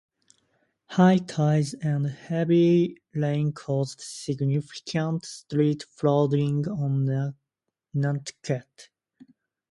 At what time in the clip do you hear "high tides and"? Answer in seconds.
0.87-2.07